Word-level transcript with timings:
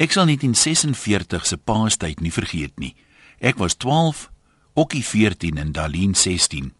Ek 0.00 0.14
sal 0.16 0.30
1946 0.30 1.44
se 1.44 1.56
Paastyd 1.60 2.22
nie 2.24 2.32
vergeet 2.32 2.78
nie. 2.80 2.94
Ek 3.36 3.58
was 3.60 3.74
12, 3.76 4.30
Okkie 4.72 5.02
14 5.04 5.58
en 5.60 5.74
Daleen 5.76 6.14
16. 6.16 6.70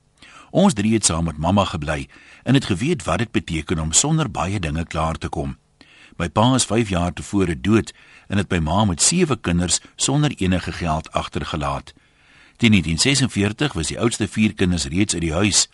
Ons 0.56 0.72
drie 0.78 0.94
het 0.94 1.04
saam 1.04 1.26
met 1.28 1.36
mamma 1.36 1.66
gebly 1.68 2.06
en 2.48 2.56
het 2.56 2.70
geweet 2.70 3.04
wat 3.04 3.20
dit 3.20 3.30
beteken 3.30 3.82
om 3.82 3.92
sonder 3.92 4.30
baie 4.32 4.56
dinge 4.56 4.86
klaar 4.88 5.20
te 5.20 5.28
kom. 5.28 5.58
My 6.16 6.30
pa 6.32 6.54
is 6.56 6.64
5 6.64 6.88
jaar 6.88 7.12
tevore 7.12 7.60
dood 7.60 7.92
en 8.32 8.40
het 8.40 8.48
my 8.48 8.62
ma 8.64 8.84
met 8.88 9.02
7 9.04 9.40
kinders 9.40 9.82
sonder 9.96 10.32
enige 10.40 10.72
geld 10.72 11.12
agtergelaat. 11.12 11.92
Teen 12.56 12.72
1946 12.72 13.76
was 13.76 13.92
die 13.92 14.00
oudste 14.00 14.28
4 14.28 14.54
kinders 14.54 14.88
reeds 14.88 15.12
uit 15.14 15.28
die 15.28 15.36
huis. 15.36 15.68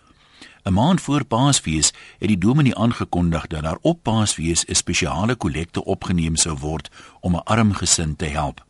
'n 0.67 0.73
Maand 0.73 1.01
voor 1.01 1.25
Paasfees 1.25 1.93
het 2.19 2.27
die 2.27 2.37
dominee 2.37 2.75
aangekondig 2.75 3.47
dat 3.47 3.63
daar 3.63 3.77
op 3.81 4.03
Paasfees 4.03 4.65
'n 4.65 4.73
spesiale 4.73 5.35
kollekte 5.35 5.83
opgeneem 5.83 6.35
sou 6.35 6.57
word 6.57 6.89
om 7.19 7.35
'n 7.35 7.43
arm 7.43 7.73
gesin 7.73 8.15
te 8.15 8.25
help. 8.25 8.65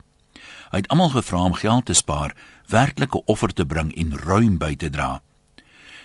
Hy 0.69 0.78
het 0.78 0.88
almal 0.88 1.10
gevra 1.10 1.43
om 1.43 1.54
geld 1.54 1.86
te 1.86 1.93
spaar, 1.93 2.36
werklike 2.68 3.25
offer 3.25 3.54
te 3.54 3.65
bring 3.65 3.96
en 3.96 4.18
ruim 4.18 4.57
by 4.57 4.75
te 4.75 4.89
dra. 4.89 5.21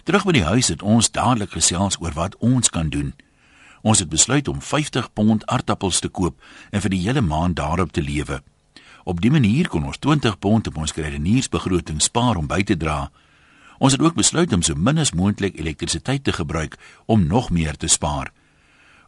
Terug 0.03 0.25
by 0.25 0.33
die 0.33 0.45
huis 0.45 0.69
het 0.69 0.83
ons 0.83 1.11
dadelik 1.11 1.51
gesels 1.51 2.01
oor 2.01 2.13
wat 2.13 2.37
ons 2.37 2.71
kan 2.71 2.89
doen. 2.89 3.15
Ons 3.83 3.99
het 3.99 4.09
besluit 4.09 4.49
om 4.49 4.63
50 4.63 5.13
pond 5.13 5.47
aardappels 5.47 5.99
te 5.99 6.09
koop 6.09 6.43
en 6.71 6.81
vir 6.81 6.91
die 6.91 7.01
hele 7.01 7.21
maand 7.21 7.57
daarop 7.57 7.93
te 7.93 8.03
lewe. 8.03 8.43
Op 9.05 9.21
dié 9.21 9.31
manier 9.31 9.69
kon 9.69 9.85
ons 9.85 9.99
20 9.99 10.39
pond 10.39 10.67
op 10.67 10.77
ons 10.77 10.93
kredietbegroting 10.93 12.03
spaar 12.03 12.37
om 12.37 12.47
by 12.47 12.63
te 12.63 12.77
dra. 12.77 13.11
Ons 13.83 13.93
het 13.93 14.03
ook 14.03 14.15
besluit 14.15 14.53
om 14.53 14.63
so 14.63 14.75
min 14.79 14.99
as 15.03 15.11
moontlik 15.13 15.57
elektrisiteit 15.59 16.25
te 16.25 16.33
gebruik 16.33 16.77
om 17.05 17.27
nog 17.27 17.51
meer 17.51 17.77
te 17.77 17.87
spaar. 17.87 18.31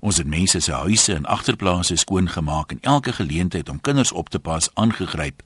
Ons 0.00 0.16
het 0.16 0.26
mense 0.26 0.60
se 0.60 0.72
huise 0.72 1.14
en 1.14 1.26
agterplase 1.30 1.96
skoon 1.96 2.28
gemaak 2.28 2.72
en 2.72 2.80
elke 2.80 3.12
geleentheid 3.12 3.68
om 3.68 3.80
kinders 3.80 4.12
op 4.12 4.28
te 4.28 4.38
pas 4.38 4.70
aangegryp. 4.74 5.42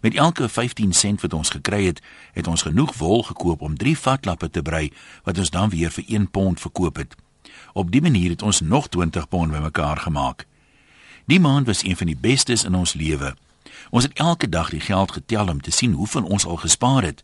Met 0.00 0.14
elke 0.14 0.48
15 0.48 0.92
sent 0.92 1.20
wat 1.20 1.32
ons 1.32 1.50
gekry 1.50 1.84
het, 1.84 2.02
het 2.32 2.46
ons 2.46 2.62
genoeg 2.62 2.96
wol 2.98 3.22
gekoop 3.22 3.60
om 3.60 3.76
3 3.76 3.98
vatlappe 3.98 4.50
te 4.50 4.62
brei 4.62 4.92
wat 5.22 5.38
ons 5.38 5.50
dan 5.50 5.70
weer 5.70 5.90
vir 5.90 6.04
1 6.08 6.30
pond 6.30 6.60
verkoop 6.60 6.96
het. 6.96 7.14
Op 7.72 7.90
dié 7.90 8.00
manier 8.02 8.30
het 8.30 8.42
ons 8.42 8.60
nog 8.60 8.88
20 8.88 9.28
pond 9.28 9.50
bymekaar 9.50 9.96
gemaak. 9.96 10.46
Die 11.24 11.40
maand 11.40 11.66
was 11.66 11.84
een 11.84 11.96
van 11.96 12.06
die 12.06 12.18
bestes 12.20 12.64
in 12.64 12.74
ons 12.74 12.94
lewe. 12.94 13.36
Ons 13.90 14.04
het 14.04 14.18
elke 14.18 14.48
dag 14.48 14.70
die 14.70 14.80
geld 14.80 15.12
getel 15.12 15.48
om 15.48 15.60
te 15.60 15.70
sien 15.70 15.92
hoeveel 15.92 16.24
ons 16.24 16.46
al 16.46 16.56
gespaar 16.56 17.02
het. 17.02 17.22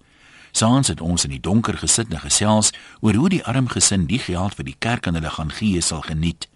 Saans 0.53 0.89
het 0.89 1.01
ons 1.01 1.25
in 1.25 1.31
die 1.31 1.41
donker 1.41 1.79
gesit 1.79 2.11
en 2.11 2.20
gesels 2.20 2.73
oor 3.01 3.15
hoe 3.15 3.29
die 3.29 3.45
arm 3.45 3.69
gesin 3.69 4.06
die 4.06 4.19
geld 4.19 4.55
vir 4.55 4.65
die 4.65 4.77
kerk 4.79 5.06
aan 5.06 5.15
hulle 5.15 5.31
gaan 5.31 5.53
gee 5.53 5.81
sal 5.81 6.01
geniet. 6.06 6.48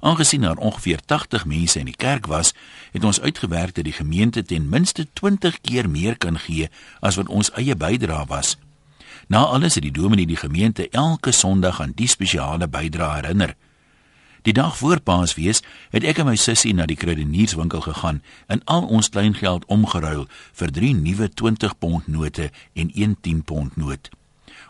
Aangesien 0.00 0.40
daar 0.40 0.56
ongeveer 0.56 1.00
80 1.06 1.44
mense 1.44 1.78
in 1.78 1.84
die 1.84 1.96
kerk 1.96 2.26
was, 2.26 2.54
het 2.92 3.04
ons 3.04 3.20
uitgewerk 3.20 3.74
dat 3.74 3.84
die 3.84 3.92
gemeente 3.92 4.42
ten 4.42 4.68
minste 4.68 5.06
20 5.12 5.60
keer 5.60 5.90
meer 5.90 6.16
kan 6.16 6.38
gee 6.38 6.70
as 7.00 7.20
wat 7.20 7.28
ons 7.28 7.52
eie 7.52 7.76
bydrae 7.76 8.24
was. 8.26 8.56
Na 9.28 9.44
alles 9.44 9.74
het 9.74 9.84
die 9.84 9.92
dominee 9.92 10.26
die 10.26 10.40
gemeente 10.40 10.88
elke 10.90 11.32
Sondag 11.32 11.80
aan 11.80 11.92
die 11.94 12.08
spesiale 12.08 12.68
bydrae 12.68 13.20
herinner. 13.20 13.54
Die 14.42 14.52
dag 14.52 14.76
voor 14.76 15.00
Paasfees 15.00 15.60
het 15.90 16.04
ek 16.08 16.22
en 16.22 16.30
my 16.30 16.36
sussie 16.40 16.72
na 16.72 16.86
die 16.88 16.96
kruidenierswinkel 16.96 17.82
gegaan 17.84 18.22
en 18.48 18.62
al 18.64 18.86
ons 18.88 19.10
kleingeld 19.12 19.66
omgeruil 19.68 20.24
vir 20.56 20.72
drie 20.72 20.94
nuwe 20.96 21.28
20 21.28 21.76
pond 21.78 22.06
note 22.08 22.48
en 22.72 22.90
een 22.94 23.16
10 23.20 23.42
pond 23.44 23.76
noot. 23.76 24.08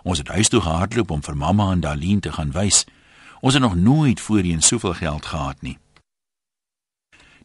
Ons 0.02 0.18
het 0.18 0.28
huis 0.28 0.48
toe 0.48 0.60
gehardloop 0.60 1.10
om 1.10 1.22
vir 1.22 1.36
mamma 1.36 1.70
en 1.72 1.80
Daleen 1.80 2.20
te 2.20 2.32
gaan 2.32 2.50
wys. 2.50 2.84
Ons 3.40 3.54
het 3.54 3.62
nog 3.62 3.76
nooit 3.76 4.20
voorheen 4.20 4.62
soveel 4.62 4.94
geld 4.94 5.26
gehad 5.26 5.62
nie. 5.62 5.78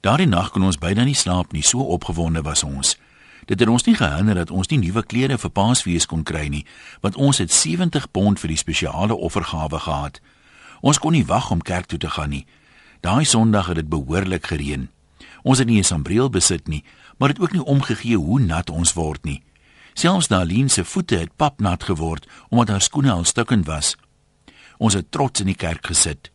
Daardie 0.02 0.28
nag 0.28 0.50
kon 0.50 0.66
ons 0.66 0.82
byna 0.82 1.04
nie 1.04 1.16
slaap 1.18 1.54
nie, 1.54 1.64
so 1.64 1.80
opgewonde 1.94 2.42
was 2.42 2.64
ons. 2.64 2.98
Dit 3.46 3.60
het 3.60 3.70
ons 3.70 3.86
nie 3.86 3.96
gehinder 3.96 4.36
dat 4.36 4.52
ons 4.52 4.68
nie 4.68 4.80
nuwe 4.82 5.04
klere 5.06 5.38
vir 5.38 5.52
Paasfees 5.54 6.06
kon 6.10 6.24
kry 6.24 6.48
nie, 6.50 6.66
want 7.02 7.16
ons 7.16 7.38
het 7.38 7.54
70 7.54 8.10
pond 8.12 8.40
vir 8.40 8.54
die 8.54 8.58
spesiale 8.58 9.14
offergawe 9.14 9.80
gehad. 9.80 10.22
Ons 10.82 11.00
kon 11.00 11.12
nie 11.12 11.26
wag 11.26 11.52
om 11.52 11.62
kerk 11.62 11.86
toe 11.86 12.00
te 12.00 12.10
gaan 12.10 12.30
nie. 12.30 12.46
Daai 13.00 13.26
Sondag 13.26 13.68
het 13.68 13.76
dit 13.76 13.90
behoorlik 13.90 14.48
gereën. 14.48 14.90
Ons 15.44 15.58
het 15.58 15.68
nie 15.68 15.80
'n 15.80 15.84
sambreel 15.84 16.30
besit 16.30 16.68
nie, 16.68 16.84
maar 17.18 17.30
dit 17.34 17.40
ook 17.40 17.52
nie 17.52 17.64
omgegee 17.64 18.18
hoe 18.18 18.40
nat 18.40 18.70
ons 18.70 18.94
word 18.94 19.24
nie. 19.24 19.44
Selfs 19.94 20.28
Daleen 20.28 20.70
se 20.70 20.86
voete 20.86 21.16
het 21.16 21.36
papnat 21.36 21.84
geword 21.84 22.28
omdat 22.50 22.68
haar 22.68 22.82
skoene 22.82 23.12
al 23.12 23.24
stukkend 23.24 23.66
was. 23.66 23.96
Ons 24.78 24.94
het 24.94 25.12
trots 25.12 25.40
in 25.40 25.46
die 25.46 25.56
kerk 25.56 25.88
gesit. 25.88 26.32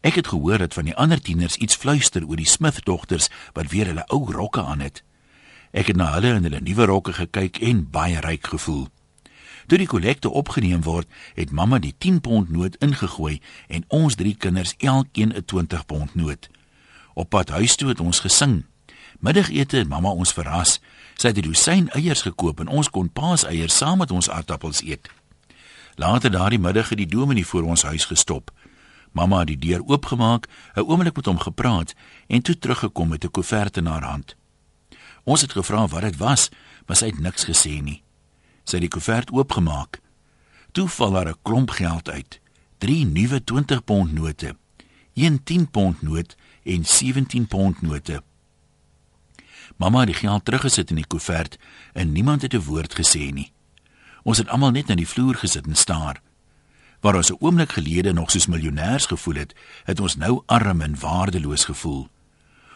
Ek 0.00 0.14
het 0.14 0.28
gehoor 0.28 0.58
dat 0.58 0.74
van 0.74 0.84
die 0.84 0.96
ander 0.96 1.20
tieners 1.20 1.56
iets 1.56 1.76
fluister 1.76 2.26
oor 2.26 2.36
die 2.36 2.48
Smith-dogters 2.48 3.28
wat 3.52 3.70
weer 3.70 3.86
hulle 3.86 4.06
ou 4.06 4.32
rokke 4.32 4.62
aan 4.62 4.80
het. 4.80 5.02
Ek 5.70 5.86
het 5.86 5.96
na 5.96 6.12
hulle 6.12 6.34
in 6.34 6.42
hulle 6.42 6.60
nuwe 6.60 6.84
rokke 6.84 7.12
gekyk 7.12 7.60
en 7.62 7.90
baie 7.90 8.20
ryk 8.20 8.46
gevoel. 8.46 8.88
Toe 9.66 9.78
die 9.78 9.86
kollekte 9.86 10.30
opgeneem 10.30 10.82
word, 10.82 11.08
het 11.34 11.50
mamma 11.50 11.78
die 11.78 11.94
10 11.98 12.20
pond 12.20 12.50
noot 12.50 12.76
ingegooi 12.76 13.40
en 13.68 13.84
ons 13.88 14.14
drie 14.14 14.34
kinders 14.34 14.74
elkeen 14.78 15.32
'n 15.36 15.44
20 15.44 15.86
pond 15.86 16.14
noot. 16.14 16.48
Op 17.14 17.28
pad 17.28 17.48
huis 17.48 17.76
toe 17.76 17.88
het 17.88 18.00
ons 18.00 18.20
gesing. 18.20 18.64
Middagete 19.20 19.76
het 19.76 19.88
mamma 19.88 20.10
ons 20.10 20.32
verras. 20.32 20.80
Sy 21.14 21.26
het 21.28 21.38
'n 21.38 21.48
dosyn 21.48 21.90
eiers 21.90 22.22
gekoop 22.22 22.60
en 22.60 22.68
ons 22.68 22.90
kon 22.90 23.12
paaseiers 23.12 23.76
saam 23.76 23.98
met 23.98 24.10
ons 24.10 24.30
aardappels 24.30 24.82
eet. 24.82 25.10
Later 25.94 26.30
daardie 26.30 26.58
middag 26.58 26.88
het 26.88 26.98
die 26.98 27.06
dominee 27.06 27.46
voor 27.46 27.62
ons 27.62 27.82
huis 27.82 28.04
gestop. 28.04 28.50
Mamma 29.12 29.38
het 29.38 29.46
die 29.46 29.58
deur 29.58 29.82
oopgemaak, 29.86 30.48
'n 30.74 30.80
oomblik 30.80 31.16
met 31.16 31.24
hom 31.24 31.38
gepraat 31.38 31.94
en 32.26 32.42
toe 32.42 32.58
teruggekom 32.58 33.08
met 33.08 33.24
'n 33.24 33.30
koevert 33.30 33.76
in 33.76 33.86
haar 33.86 34.04
hand. 34.04 34.36
Ons 35.24 35.40
het 35.40 35.52
gevra 35.52 35.86
wat 35.86 36.00
dit 36.00 36.16
was, 36.16 36.48
maar 36.86 36.96
sy 36.96 37.06
het 37.06 37.18
niks 37.18 37.44
gesê 37.44 37.82
nie. 37.82 38.02
Sy 38.64 38.78
het 38.78 38.84
die 38.86 38.88
koevert 38.88 39.30
oopgemaak. 39.30 40.00
Toe 40.72 40.88
val 40.88 41.10
daar 41.10 41.28
'n 41.28 41.42
klomp 41.42 41.70
geld 41.70 42.10
uit. 42.10 42.40
Drie 42.78 43.04
nuwe 43.04 43.44
20 43.44 43.84
pond 43.84 44.12
note, 44.12 44.56
een 45.14 45.42
10 45.42 45.70
pond 45.70 46.02
noot 46.02 46.36
en 46.64 46.84
17 46.84 47.46
pond 47.46 47.82
note. 47.82 48.22
Mamma 49.76 49.98
het 49.98 50.06
die 50.06 50.16
geld 50.16 50.44
teruggesit 50.44 50.90
in 50.90 50.96
die 50.96 51.06
koevert 51.06 51.58
en 51.92 52.12
niemand 52.12 52.42
het 52.42 52.54
'n 52.54 52.64
woord 52.64 52.94
gesê 52.94 53.32
nie. 53.32 53.52
Ons 54.22 54.38
het 54.38 54.48
almal 54.48 54.70
net 54.70 54.86
na 54.86 54.94
die 54.94 55.08
vloer 55.08 55.34
gesit 55.34 55.66
en 55.66 55.74
staar. 55.74 56.22
Waar 57.00 57.14
ons 57.14 57.30
'n 57.30 57.36
oomblik 57.38 57.72
gelede 57.72 58.12
nog 58.12 58.30
soos 58.30 58.46
miljonêers 58.46 59.06
gevoel 59.06 59.34
het, 59.34 59.54
het 59.84 60.00
ons 60.00 60.16
nou 60.16 60.42
arm 60.46 60.80
en 60.80 60.98
waardeloos 60.98 61.64
gevoel. 61.64 62.08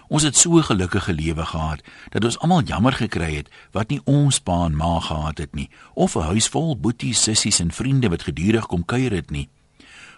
Ons 0.09 0.23
het 0.23 0.37
so 0.37 0.57
'n 0.59 0.63
gelukkige 0.63 1.13
lewe 1.13 1.47
gehad 1.47 1.83
dat 2.09 2.25
ons 2.25 2.39
almal 2.39 2.63
jammer 2.63 2.93
gekry 2.93 3.35
het 3.35 3.49
wat 3.73 3.89
nie 3.89 4.01
ons 4.05 4.39
pa 4.41 4.65
en 4.65 4.77
ma 4.77 5.01
gehad 5.01 5.39
het 5.39 5.55
nie 5.55 5.71
of 5.95 6.15
'n 6.15 6.21
huis 6.21 6.49
vol 6.49 6.77
boeties, 6.77 7.23
sissies 7.23 7.59
en 7.59 7.73
vriende 7.73 8.09
wat 8.09 8.23
gedurig 8.23 8.67
kom 8.67 8.85
kuier 8.85 9.13
het 9.13 9.31
nie. 9.31 9.49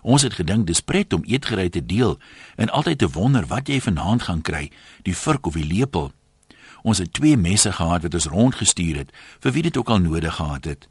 Ons 0.03 0.23
het 0.23 0.33
gedink 0.33 0.67
dis 0.67 0.81
pret 0.81 1.13
om 1.13 1.25
eetgerei 1.25 1.69
te 1.69 1.87
deel 1.87 2.19
en 2.57 2.71
altyd 2.71 2.99
te 2.99 3.09
wonder 3.09 3.47
wat 3.47 3.69
jy 3.69 3.81
vanaand 3.81 4.23
gaan 4.23 4.43
kry, 4.43 4.71
die 5.03 5.17
vurk 5.17 5.47
of 5.47 5.55
die 5.55 5.67
lepel. 5.67 6.13
Ons 6.83 6.99
het 6.99 7.13
twee 7.13 7.37
messe 7.37 7.73
gehad 7.73 8.03
wat 8.03 8.15
ons 8.15 8.27
rondgestuur 8.27 8.97
het 8.97 9.13
vir 9.41 9.53
wie 9.53 9.63
dit 9.63 9.77
ook 9.77 9.89
al 9.89 9.99
nodig 9.99 10.35
gehad 10.35 10.65
het. 10.65 10.89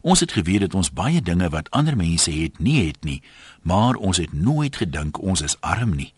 Ons 0.00 0.20
het 0.20 0.32
geweet 0.32 0.60
dat 0.60 0.74
ons 0.74 0.92
baie 0.92 1.22
dinge 1.22 1.48
wat 1.48 1.70
ander 1.70 1.96
mense 1.96 2.30
het 2.30 2.58
nie 2.58 2.86
het 2.86 3.04
nie, 3.04 3.22
maar 3.62 3.94
ons 3.94 4.16
het 4.16 4.32
nooit 4.32 4.76
gedink 4.76 5.22
ons 5.22 5.40
is 5.40 5.60
arm 5.60 5.94
nie. 5.94 6.12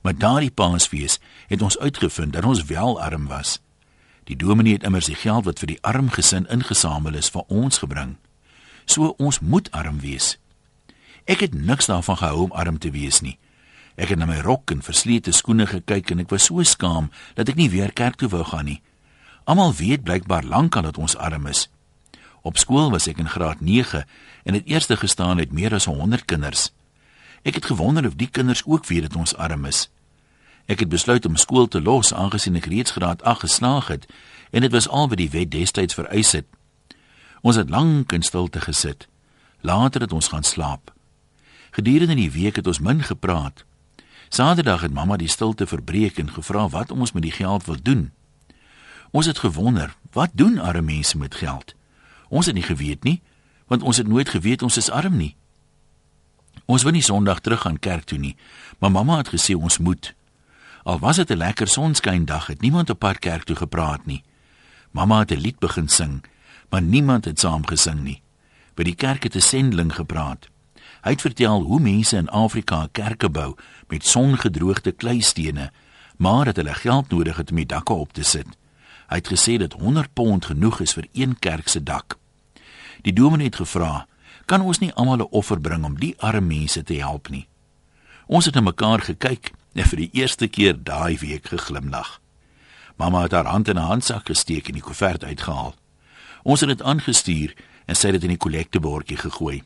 Maar 0.00 0.18
daardie 0.18 0.50
Paasfees 0.50 1.18
het 1.46 1.62
ons 1.62 1.78
uitgevind 1.78 2.32
dat 2.32 2.44
ons 2.44 2.64
wel 2.64 3.00
arm 3.00 3.26
was. 3.26 3.60
Die 4.24 4.36
dominee 4.36 4.72
het 4.72 4.82
immers 4.82 5.10
die 5.10 5.18
geld 5.18 5.44
wat 5.44 5.58
vir 5.58 5.74
die 5.74 5.82
arm 5.82 6.08
gesin 6.10 6.46
ingesamel 6.46 7.14
is 7.14 7.30
vir 7.30 7.42
ons 7.48 7.78
gebring. 7.82 8.16
So 8.84 9.14
ons 9.18 9.40
moet 9.40 9.70
arm 9.70 10.00
wees. 10.00 10.38
Ek 11.24 11.40
het 11.40 11.54
niks 11.54 11.86
daarvan 11.86 12.16
gehou 12.16 12.42
om 12.42 12.52
arm 12.52 12.78
te 12.78 12.90
wees 12.90 13.20
nie. 13.20 13.38
Ek 13.94 14.08
het 14.08 14.18
na 14.18 14.26
my 14.26 14.40
rok 14.40 14.70
en 14.72 14.82
verslete 14.82 15.34
skoene 15.36 15.66
gekyk 15.68 16.10
en 16.10 16.22
ek 16.24 16.32
was 16.32 16.48
so 16.48 16.62
skaam 16.62 17.10
dat 17.36 17.50
ek 17.52 17.58
nie 17.60 17.70
weer 17.70 17.92
kerk 17.92 18.16
toe 18.18 18.30
wou 18.32 18.44
gaan 18.44 18.70
nie. 18.70 18.80
Almal 19.44 19.74
weet 19.74 20.02
blykbaar 20.06 20.46
lankal 20.46 20.86
dat 20.86 20.98
ons 20.98 21.16
arm 21.16 21.46
is. 21.46 21.68
Op 22.42 22.58
skool 22.58 22.90
was 22.90 23.06
ek 23.10 23.20
in 23.22 23.30
graad 23.30 23.60
9 23.60 24.04
en 24.44 24.54
het 24.54 24.66
eerste 24.66 24.96
gestaan 24.96 25.38
het 25.38 25.52
meer 25.52 25.74
as 25.74 25.86
100 25.90 26.24
kinders. 26.24 26.70
Ek 27.42 27.54
het 27.54 27.64
gewonder 27.64 28.06
of 28.06 28.14
die 28.14 28.30
kinders 28.30 28.62
ook 28.66 28.86
weet 28.86 29.02
dat 29.02 29.16
ons 29.16 29.34
arm 29.34 29.64
is. 29.64 29.90
Ek 30.66 30.78
het 30.78 30.88
besluit 30.88 31.26
om 31.26 31.36
skool 31.36 31.68
te 31.68 31.82
los 31.82 32.14
aangesien 32.14 32.56
ek 32.56 32.70
reeds 32.70 32.94
graad 32.94 33.22
8 33.22 33.40
geslaag 33.40 33.88
het 33.90 34.06
en 34.50 34.60
dit 34.60 34.72
was 34.72 34.88
al 34.88 35.08
wat 35.08 35.18
die 35.18 35.30
wet 35.30 35.50
destyds 35.50 35.94
vereis 35.94 36.32
het. 36.32 36.46
Ons 37.42 37.56
het 37.56 37.70
lank 37.70 38.12
in 38.12 38.22
stilte 38.22 38.60
gesit. 38.60 39.08
Later 39.60 40.00
het 40.00 40.12
ons 40.12 40.28
gaan 40.28 40.46
slaap. 40.46 40.92
Gedurende 41.70 42.14
die 42.14 42.30
week 42.30 42.56
het 42.56 42.66
ons 42.66 42.78
min 42.78 43.02
gepraat. 43.02 43.64
Saterdag 44.28 44.80
het 44.80 44.92
mamma 44.92 45.16
die 45.16 45.28
stilte 45.28 45.66
verbreek 45.66 46.18
en 46.18 46.30
gevra 46.30 46.68
wat 46.68 46.90
ons 46.90 47.12
met 47.12 47.22
die 47.22 47.34
geld 47.34 47.64
wil 47.64 47.76
doen. 47.82 48.12
Ons 49.10 49.26
het 49.26 49.38
gewonder, 49.38 49.96
wat 50.12 50.30
doen 50.32 50.58
arme 50.58 50.82
mense 50.92 51.18
met 51.18 51.34
geld? 51.34 51.74
Ons 52.28 52.46
het 52.46 52.54
nie 52.54 52.64
geweet 52.64 53.04
nie, 53.04 53.20
want 53.66 53.82
ons 53.82 53.96
het 53.96 54.08
nooit 54.08 54.28
geweet 54.28 54.62
ons 54.62 54.76
is 54.76 54.90
arm 54.90 55.16
nie. 55.16 55.34
Ons 56.66 56.82
wil 56.82 56.92
nie 56.92 57.02
Sondag 57.02 57.40
terug 57.40 57.60
gaan 57.60 57.78
kerk 57.78 58.04
toe 58.04 58.18
nie, 58.18 58.36
maar 58.78 58.90
mamma 58.90 59.16
het 59.16 59.32
gesê 59.34 59.54
ons 59.54 59.78
moet. 59.78 60.14
Al 60.82 60.98
was 60.98 61.16
dit 61.16 61.30
'n 61.30 61.36
lekker 61.36 61.68
sonskyndag, 61.68 62.46
het 62.46 62.60
niemand 62.60 62.90
op 62.90 62.98
pad 62.98 63.18
kerk 63.18 63.44
toe 63.44 63.56
gepraat 63.56 64.06
nie. 64.06 64.22
Mamma 64.90 65.18
het 65.18 65.30
'n 65.30 65.40
lied 65.40 65.58
begin 65.58 65.88
sing, 65.88 66.24
maar 66.70 66.82
niemand 66.82 67.24
het 67.24 67.40
saam 67.40 67.66
gesing 67.66 68.00
nie. 68.02 68.22
By 68.74 68.82
die 68.82 68.94
kerk 68.94 69.22
het 69.22 69.34
'n 69.34 69.40
sendeling 69.40 69.94
gepraat. 69.94 70.48
Hy 71.02 71.10
het 71.10 71.20
vertel 71.20 71.62
hoe 71.62 71.80
mense 71.80 72.16
in 72.16 72.28
Afrika 72.28 72.88
kerke 72.92 73.28
bou 73.28 73.54
met 73.88 74.06
songedroogde 74.06 74.92
kleistene, 74.92 75.72
maar 76.16 76.44
dat 76.44 76.56
hulle 76.56 76.74
geld 76.74 77.10
nodig 77.10 77.36
het 77.36 77.50
om 77.50 77.56
die 77.56 77.66
dakke 77.66 77.92
op 77.92 78.12
te 78.12 78.22
sit. 78.22 78.46
Hy 79.08 79.16
het 79.16 79.28
gesê 79.28 79.56
dat 79.58 79.72
100 79.72 80.12
pond 80.12 80.44
genoeg 80.44 80.80
is 80.80 80.92
vir 80.92 81.06
een 81.12 81.38
kerk 81.38 81.68
se 81.68 81.82
dak. 81.82 82.16
Die 83.02 83.12
dominee 83.12 83.46
het 83.46 83.56
gevra, 83.56 84.06
"Kan 84.46 84.60
ons 84.60 84.78
nie 84.78 84.92
almal 84.92 85.16
'n 85.16 85.30
offer 85.30 85.60
bring 85.60 85.84
om 85.84 85.98
die 85.98 86.14
arme 86.18 86.46
mense 86.46 86.82
te 86.82 86.94
help 86.94 87.28
nie?" 87.28 87.48
Ons 88.26 88.44
het 88.44 88.54
na 88.54 88.60
mekaar 88.60 89.00
gekyk 89.00 89.52
en 89.74 89.84
vir 89.84 89.98
die 89.98 90.10
eerste 90.12 90.48
keer 90.48 90.76
daai 90.84 91.18
week 91.18 91.48
geglimlag. 91.48 92.20
Mamma 92.96 93.22
het 93.22 93.32
haar 93.32 93.46
hand 93.46 93.68
in 93.68 93.76
'n 93.76 93.88
handsak 93.90 94.26
gesteek 94.26 94.68
en 94.68 94.72
die 94.72 94.82
koevert 94.82 95.24
uitgehaal. 95.24 95.74
Ons 96.42 96.60
het 96.60 96.68
dit 96.68 96.82
aangestuur 96.82 97.54
en 97.86 97.96
sy 97.96 98.06
het 98.06 98.20
dit 98.20 98.22
in 98.22 98.36
die 98.36 98.44
kollektebordjie 98.44 99.16
gegooi. 99.16 99.62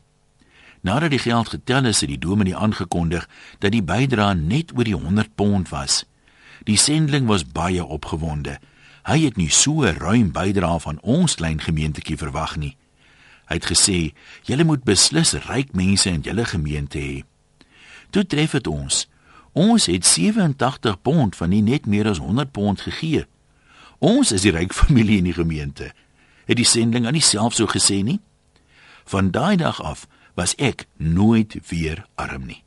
Nadat 0.81 1.09
die 1.09 1.19
geld 1.19 1.49
getel 1.49 1.85
is, 1.85 1.99
het 1.99 2.09
die 2.09 2.19
dominee 2.19 2.55
aangekondig 2.55 3.29
dat 3.59 3.71
die 3.71 3.83
bydrae 3.83 4.33
net 4.35 4.71
oor 4.77 4.83
die 4.83 4.95
100 4.95 5.35
pond 5.35 5.69
was. 5.69 6.05
Die 6.63 6.77
sendeling 6.77 7.27
was 7.27 7.45
baie 7.45 7.85
opgewonde. 7.85 8.59
Hy 9.03 9.19
het 9.23 9.37
nie 9.37 9.49
so 9.49 9.81
'n 9.81 9.97
ruim 9.97 10.31
bydrae 10.31 10.79
van 10.79 10.99
ons 11.01 11.35
klein 11.35 11.61
gemeentetjie 11.61 12.17
verwag 12.17 12.55
nie. 12.55 12.77
Hy 13.47 13.59
het 13.59 13.69
gesê: 13.71 14.13
"Julle 14.43 14.63
moet 14.63 14.83
beslis 14.83 15.33
ryk 15.47 15.73
mense 15.73 16.09
in 16.09 16.21
julle 16.21 16.45
gemeente 16.45 16.99
hê." 16.99 17.23
Toe 18.09 18.25
tref 18.25 18.51
dit 18.51 18.67
ons. 18.67 19.07
Ons 19.53 19.85
het 19.85 20.05
87 20.05 21.01
pond 21.01 21.35
van 21.35 21.49
nie 21.49 21.61
net 21.61 21.85
meer 21.85 22.07
as 22.07 22.17
100 22.17 22.51
pond 22.51 22.81
gegee. 22.81 23.25
Ons 23.99 24.31
is 24.31 24.41
die 24.41 24.51
ryk 24.51 24.73
familie 24.81 25.17
in 25.17 25.23
die 25.23 25.33
gemeente. 25.33 25.91
Het 26.45 26.57
die 26.57 26.65
sending 26.65 27.05
aan 27.05 27.13
homself 27.13 27.53
so 27.53 27.65
gesê 27.67 28.03
nie? 28.03 28.19
Van 29.05 29.31
daai 29.31 29.57
dag 29.57 29.81
af 29.81 30.07
was 30.35 30.55
ek 30.55 30.85
nooit 30.97 31.57
weer 31.69 32.05
arm 32.15 32.45
nie. 32.45 32.63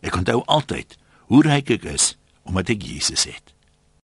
Ek 0.00 0.16
onthou 0.16 0.42
altyd 0.46 0.96
hoe 1.26 1.42
ryk 1.42 1.70
ek 1.70 1.84
is 1.84 2.14
omdat 2.44 2.68
ek 2.68 2.82
Jesus 2.82 3.24
het. 3.24 3.53